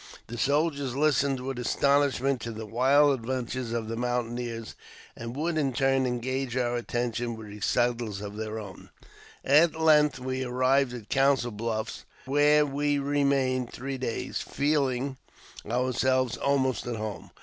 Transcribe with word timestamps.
The 0.25 0.37
soldiers 0.39 0.95
listened 0.95 1.41
with 1.41 1.59
astonish 1.59 2.21
ment 2.21 2.41
to 2.41 2.51
the 2.51 2.65
wild 2.65 3.19
adventures 3.19 3.71
of 3.71 3.87
the 3.87 3.95
mountaineers, 3.95 4.73
and 5.15 5.35
would, 5.35 5.59
in 5.59 5.73
turn, 5.73 6.07
engage 6.07 6.57
our 6.57 6.75
attention 6.75 7.35
with 7.35 7.45
recitals 7.45 8.19
of 8.19 8.35
their 8.35 8.57
own 8.57 8.89
experience. 9.43 9.75
At 9.75 9.79
length 9.79 10.17
we 10.17 10.43
arrived 10.43 10.95
at 10.95 11.09
Council 11.09 11.51
Bluffs, 11.51 12.05
where 12.25 12.65
we 12.65 12.97
remained 12.97 13.69
three 13.71 13.99
days, 13.99 14.41
feeling 14.41 15.17
ourselves 15.69 16.35
almost 16.35 16.87
at 16.87 16.95
home. 16.95 17.29